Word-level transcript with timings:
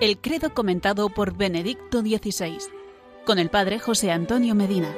El 0.00 0.16
credo 0.16 0.54
comentado 0.54 1.10
por 1.10 1.36
Benedicto 1.36 2.00
XVI, 2.00 2.56
con 3.26 3.38
el 3.38 3.50
padre 3.50 3.78
José 3.78 4.10
Antonio 4.10 4.54
Medina. 4.54 4.90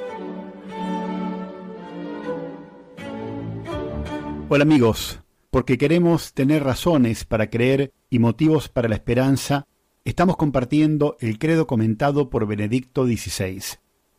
Hola 4.48 4.62
amigos, 4.62 5.18
porque 5.50 5.76
queremos 5.76 6.34
tener 6.34 6.62
razones 6.62 7.24
para 7.24 7.50
creer 7.50 7.92
y 8.10 8.20
motivos 8.20 8.68
para 8.68 8.88
la 8.88 8.94
esperanza, 8.94 9.66
estamos 10.04 10.36
compartiendo 10.36 11.16
el 11.18 11.40
credo 11.40 11.66
comentado 11.66 12.30
por 12.30 12.46
Benedicto 12.46 13.04
XVI. 13.04 13.60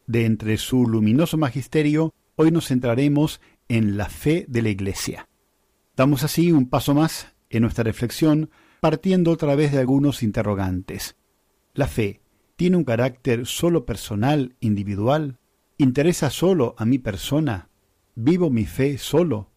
De 0.05 0.25
entre 0.25 0.57
su 0.57 0.85
luminoso 0.85 1.37
magisterio, 1.37 2.13
hoy 2.35 2.51
nos 2.51 2.67
centraremos 2.67 3.39
en 3.69 3.95
la 3.95 4.09
fe 4.09 4.43
de 4.49 4.61
la 4.61 4.69
Iglesia. 4.69 5.29
Damos 5.95 6.25
así 6.25 6.51
un 6.51 6.69
paso 6.69 6.93
más 6.93 7.33
en 7.49 7.61
nuestra 7.61 7.85
reflexión 7.85 8.49
partiendo 8.83 9.31
otra 9.31 9.55
vez 9.55 9.71
de 9.71 9.79
algunos 9.79 10.23
interrogantes. 10.23 11.15
¿La 11.73 11.87
fe 11.87 12.19
tiene 12.57 12.75
un 12.75 12.83
carácter 12.83 13.45
solo 13.45 13.85
personal, 13.85 14.57
individual? 14.59 15.39
¿Interesa 15.77 16.29
solo 16.29 16.75
a 16.77 16.83
mi 16.83 16.99
persona? 16.99 17.69
¿Vivo 18.13 18.49
mi 18.49 18.65
fe 18.65 18.97
solo? 18.97 19.51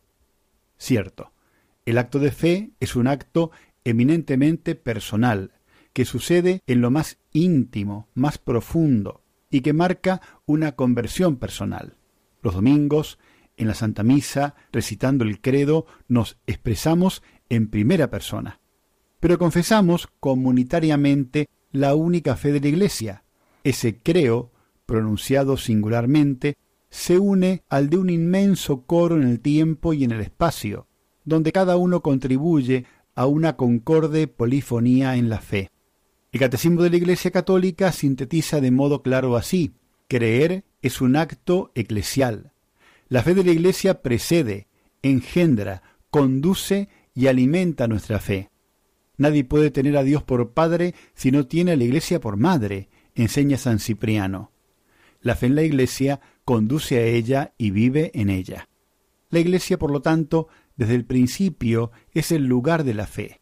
Cierto, 0.78 1.32
el 1.86 1.98
acto 1.98 2.20
de 2.20 2.30
fe 2.30 2.70
es 2.78 2.94
un 2.94 3.08
acto 3.08 3.50
eminentemente 3.82 4.76
personal, 4.76 5.54
que 5.92 6.04
sucede 6.04 6.62
en 6.68 6.80
lo 6.80 6.92
más 6.92 7.18
íntimo, 7.32 8.08
más 8.14 8.38
profundo, 8.38 9.24
y 9.50 9.62
que 9.62 9.72
marca 9.72 10.20
una 10.45 10.76
conversión 10.76 11.34
personal. 11.34 11.96
Los 12.42 12.54
domingos, 12.54 13.18
en 13.56 13.66
la 13.66 13.74
Santa 13.74 14.04
Misa, 14.04 14.54
recitando 14.70 15.24
el 15.24 15.40
credo, 15.40 15.84
nos 16.06 16.38
expresamos 16.46 17.24
en 17.48 17.66
primera 17.66 18.08
persona 18.08 18.60
pero 19.26 19.40
confesamos 19.40 20.06
comunitariamente 20.20 21.48
la 21.73 21.96
única 21.96 22.37
fe 22.37 22.52
de 22.52 22.60
la 22.60 22.68
Iglesia. 22.68 23.24
Ese 23.64 23.98
creo, 23.98 24.52
pronunciado 24.87 25.56
singularmente, 25.56 26.56
se 26.90 27.18
une 27.18 27.64
al 27.68 27.90
de 27.90 27.96
un 27.96 28.09
inmenso 28.09 28.82
coro 28.82 29.16
en 29.16 29.24
el 29.24 29.40
tiempo 29.40 29.92
y 29.92 30.04
en 30.04 30.12
el 30.12 30.20
espacio, 30.20 30.86
donde 31.24 31.51
cada 31.51 31.76
uno 31.76 32.02
contribuye 32.02 32.84
a 33.16 33.26
una 33.26 33.56
concorde 33.56 34.28
polifonía 34.28 35.16
en 35.16 35.29
la 35.29 35.40
fe. 35.40 35.73
El 36.30 36.38
Catecismo 36.38 36.84
de 36.84 36.90
la 36.90 36.96
Iglesia 36.98 37.32
Católica 37.32 37.90
sintetiza 37.90 38.60
de 38.60 38.70
modo 38.70 39.02
claro 39.02 39.34
así, 39.34 39.74
creer 40.06 40.62
es 40.82 41.01
un 41.01 41.16
acto 41.16 41.73
eclesial. 41.74 42.52
La 43.08 43.24
fe 43.24 43.34
de 43.34 43.42
la 43.42 43.51
Iglesia 43.51 44.02
precede, 44.02 44.68
engendra, 45.02 45.82
conduce 46.10 46.88
y 47.12 47.26
alimenta 47.26 47.88
nuestra 47.88 48.20
fe. 48.20 48.51
Nadie 49.18 49.45
puede 49.45 49.70
tener 49.70 49.96
a 49.96 50.02
Dios 50.02 50.22
por 50.22 50.52
Padre 50.52 50.95
si 51.14 51.30
no 51.30 51.46
tiene 51.46 51.72
a 51.72 51.76
la 51.76 51.84
Iglesia 51.84 52.20
por 52.20 52.36
Madre, 52.36 52.88
enseña 53.14 53.56
San 53.56 53.78
Cipriano. 53.78 54.52
La 55.20 55.34
fe 55.34 55.46
en 55.46 55.54
la 55.54 55.62
Iglesia 55.62 56.20
conduce 56.45 56.98
a 56.98 57.04
ella 57.04 57.54
y 57.56 57.70
vive 57.70 58.10
en 58.14 58.30
ella. 58.30 58.68
La 59.30 59.40
Iglesia, 59.40 59.78
por 59.78 59.90
lo 59.90 60.02
tanto, 60.02 60.48
desde 60.76 60.95
el 60.95 61.04
principio 61.04 61.90
es 62.12 62.30
el 62.30 62.45
lugar 62.45 62.84
de 62.84 62.95
la 62.95 63.06
fe, 63.06 63.40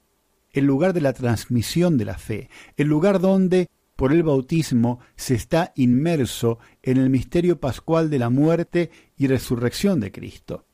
el 0.51 0.65
lugar 0.65 0.93
de 0.93 1.01
la 1.01 1.13
transmisión 1.13 1.99
de 1.99 2.05
la 2.05 2.17
fe, 2.17 2.49
el 2.77 2.87
lugar 2.87 3.21
donde, 3.21 3.69
por 3.97 4.13
el 4.13 4.23
bautismo, 4.23 5.01
se 5.17 5.35
está 5.35 5.73
inmerso 5.75 6.59
en 6.83 6.97
el 6.97 7.11
misterio 7.11 7.59
pascual 7.59 8.09
de 8.09 8.21
la 8.21 8.31
muerte 8.31 8.91
y 9.17 9.27
resurrección 9.27 9.99
de 10.01 10.13
Cristo. 10.13 10.67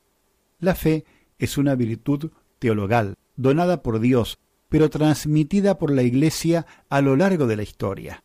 La 0.58 0.74
fe 0.74 1.04
es 1.38 1.56
una 1.56 1.74
virtud 1.74 2.30
teologal, 2.58 3.14
donada 3.36 3.82
por 3.82 3.98
Dios 4.00 4.38
pero 4.70 4.88
transmitida 4.88 5.76
por 5.76 5.90
la 5.90 6.02
Iglesia 6.02 6.64
a 6.88 7.02
lo 7.02 7.16
largo 7.16 7.46
de 7.46 7.56
la 7.56 7.62
historia. 7.62 8.24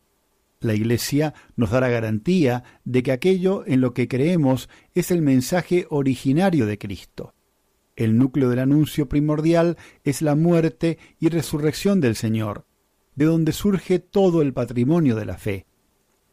La 0.60 0.72
Iglesia 0.72 1.34
nos 1.56 1.70
da 1.70 1.80
la 1.80 1.90
garantía 1.90 2.64
de 2.84 3.02
que 3.02 3.12
aquello 3.12 3.64
en 3.66 3.82
lo 3.82 3.92
que 3.92 4.08
creemos 4.08 4.70
es 4.94 5.10
el 5.10 5.20
mensaje 5.20 5.86
originario 5.90 6.64
de 6.64 6.78
Cristo. 6.78 7.34
El 7.94 8.16
núcleo 8.16 8.48
del 8.48 8.60
anuncio 8.60 9.08
primordial 9.08 9.76
es 10.04 10.22
la 10.22 10.34
muerte 10.34 10.98
y 11.18 11.28
resurrección 11.28 12.00
del 12.00 12.16
Señor, 12.16 12.64
de 13.16 13.26
donde 13.26 13.52
surge 13.52 13.98
todo 13.98 14.40
el 14.40 14.54
patrimonio 14.54 15.16
de 15.16 15.26
la 15.26 15.36
fe. 15.36 15.66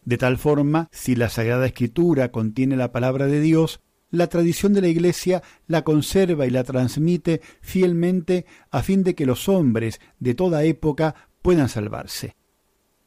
De 0.05 0.17
tal 0.17 0.37
forma, 0.37 0.89
si 0.91 1.15
la 1.15 1.29
Sagrada 1.29 1.65
Escritura 1.65 2.31
contiene 2.31 2.75
la 2.75 2.91
palabra 2.91 3.27
de 3.27 3.39
Dios, 3.39 3.81
la 4.13 4.27
tradición 4.27 4.73
de 4.73 4.81
la 4.81 4.89
Iglesia 4.89 5.41
la 5.65 5.83
conserva 5.83 6.45
y 6.45 6.51
la 6.51 6.63
transmite 6.63 7.41
fielmente 7.61 8.45
a 8.69 8.83
fin 8.83 9.03
de 9.03 9.15
que 9.15 9.25
los 9.25 9.49
hombres 9.49 9.99
de 10.19 10.35
toda 10.35 10.63
época 10.65 11.15
puedan 11.41 11.67
salvarse. 11.67 12.35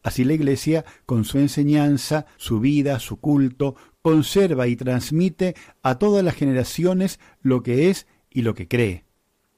Así 0.03 0.25
la 0.25 0.35
Iglesia, 0.35 0.85
con 1.07 1.25
su 1.25 1.39
enseñanza, 1.39 2.27
su 2.39 2.59
vida, 2.59 2.99
su 2.99 3.21
culto, 3.21 3.77
conserva 4.03 4.67
y 4.67 4.75
transmite 4.75 5.55
a 5.81 5.97
todas 5.97 6.25
las 6.25 6.35
generaciones 6.35 7.21
lo 7.41 7.63
que 7.63 7.89
es 7.89 8.09
y 8.29 8.43
lo 8.43 8.55
que 8.55 8.67
cree. 8.67 9.05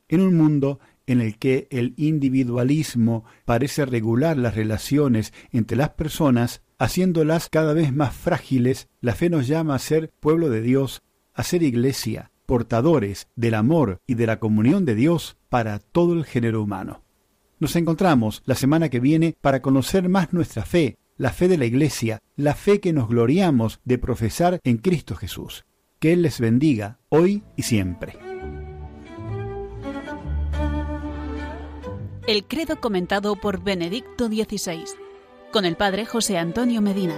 En 0.09 0.21
un 0.21 0.37
mundo 0.37 0.81
en 1.07 1.23
el 1.23 1.39
que 1.39 1.67
el 1.71 1.95
individualismo 1.97 3.25
parece 3.47 3.87
regular 3.87 4.37
las 4.37 4.55
relaciones 4.55 5.33
entre 5.51 5.79
las 5.79 5.91
personas, 5.91 6.61
haciéndolas 6.77 7.49
cada 7.49 7.73
vez 7.73 7.91
más 7.91 8.15
frágiles, 8.15 8.89
la 9.01 9.15
fe 9.15 9.31
nos 9.31 9.49
llama 9.49 9.77
a 9.77 9.79
ser 9.79 10.11
pueblo 10.21 10.51
de 10.51 10.61
Dios, 10.61 11.03
a 11.39 11.45
ser 11.45 11.63
iglesia, 11.63 12.33
portadores 12.47 13.29
del 13.37 13.55
amor 13.55 14.01
y 14.09 14.15
de 14.15 14.27
la 14.27 14.41
comunión 14.41 14.85
de 14.85 14.97
Dios 14.97 15.37
para 15.49 15.79
todo 15.79 16.15
el 16.15 16.25
género 16.25 16.61
humano. 16.61 17.05
Nos 17.61 17.77
encontramos 17.77 18.43
la 18.45 18.57
semana 18.57 18.89
que 18.89 18.99
viene 18.99 19.37
para 19.41 19.63
conocer 19.63 20.09
más 20.09 20.33
nuestra 20.33 20.65
fe, 20.65 20.99
la 21.17 21.31
fe 21.31 21.47
de 21.47 21.57
la 21.57 21.65
Iglesia, 21.65 22.19
la 22.35 22.55
fe 22.55 22.81
que 22.81 22.93
nos 22.93 23.09
gloriamos 23.09 23.79
de 23.85 23.99
profesar 23.99 24.59
en 24.65 24.79
Cristo 24.79 25.15
Jesús. 25.15 25.65
Que 26.01 26.13
Él 26.13 26.23
les 26.23 26.41
bendiga 26.41 26.99
hoy 27.09 27.45
y 27.57 27.63
siempre. 27.63 28.19
El 32.27 32.45
credo 32.49 32.81
comentado 32.81 33.37
por 33.37 33.63
Benedicto 33.63 34.27
XVI, 34.27 34.85
con 35.53 35.65
el 35.65 35.77
Padre 35.77 36.05
José 36.05 36.37
Antonio 36.37 36.83
Medina. 36.83 37.15